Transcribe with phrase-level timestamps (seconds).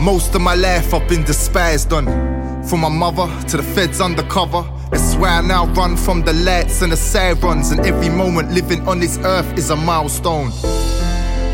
[0.00, 2.06] Most of my life I've been despised on.
[2.62, 4.62] From my mother to the feds undercover.
[4.92, 7.72] That's why I now run from the lights and the sirens.
[7.72, 10.50] And every moment living on this earth is a milestone.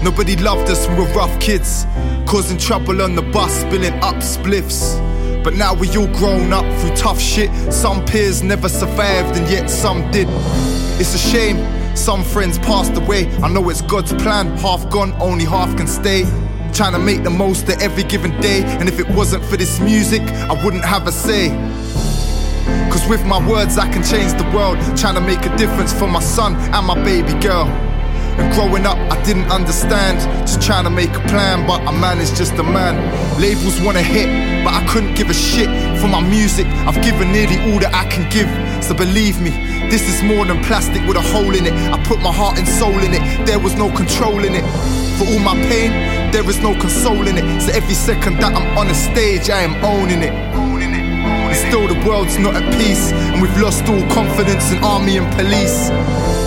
[0.04, 1.86] Nobody loved us, we were rough kids.
[2.26, 5.00] Causing trouble on the bus, spilling up spliffs.
[5.42, 7.50] But now we all grown up through tough shit.
[7.72, 10.29] Some peers never survived, and yet some did.
[11.00, 11.56] It's a shame,
[11.96, 13.26] some friends passed away.
[13.39, 16.25] I know it's God's plan, half gone, only half can stay.
[16.74, 18.64] Trying to make the most of every given day.
[18.64, 21.50] And if it wasn't for this music, I wouldn't have a say.
[22.90, 24.76] Cause with my words, I can change the world.
[24.96, 27.66] Trying to make a difference for my son and my baby girl.
[27.66, 30.18] And growing up, I didn't understand.
[30.48, 32.98] Just trying to make a plan, but a man is just a man.
[33.41, 34.27] Labels wanna hit,
[34.64, 35.69] but I couldn't give a shit.
[36.00, 38.50] For my music, I've given nearly all that I can give.
[38.83, 39.50] So believe me,
[39.91, 41.72] this is more than plastic with a hole in it.
[41.72, 45.03] I put my heart and soul in it, there was no control in it.
[45.19, 45.91] For all my pain,
[46.33, 47.61] there is no consoling it.
[47.62, 50.33] So every second that I'm on a stage, I am owning it.
[50.33, 55.33] And still, the world's not at peace, and we've lost all confidence in army and
[55.34, 55.91] police.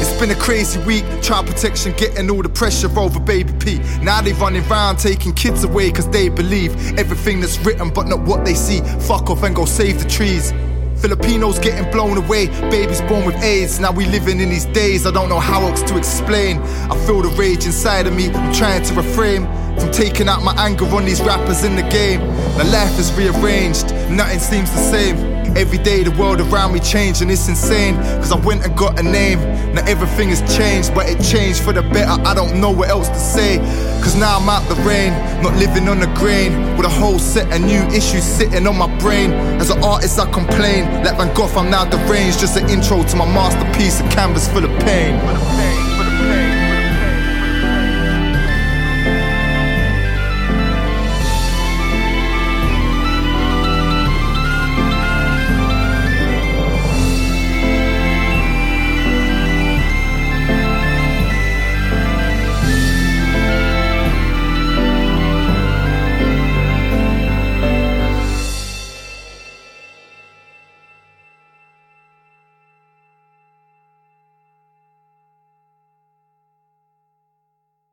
[0.02, 3.78] It's been a crazy week, child protection getting all the pressure over baby P.
[4.02, 8.20] Now they running around taking kids away cause they believe everything that's written but not
[8.20, 8.82] what they see.
[9.08, 10.52] Fuck off and go save the trees.
[10.98, 13.80] Filipinos getting blown away, babies born with AIDS.
[13.80, 16.58] Now we living in these days, I don't know how else to explain.
[16.92, 19.46] I feel the rage inside of me, I'm trying to refrain
[19.80, 22.20] from taking out my anger on these rappers in the game.
[22.58, 25.38] My life is rearranged, nothing seems the same.
[25.56, 27.96] Every day the world around me changed and it's insane.
[28.22, 29.40] Cause I went and got a name.
[29.74, 32.22] Now everything has changed, but it changed for the better.
[32.28, 33.58] I don't know what else to say.
[34.04, 36.76] Cause now I'm out the rain, not living on the grain.
[36.78, 39.32] With a whole set of new issues sitting on my brain.
[39.62, 40.86] As an artist, I complain.
[41.04, 42.40] Like Van Gogh, I'm now deranged.
[42.40, 45.87] Just an intro to my masterpiece, a canvas full of pain.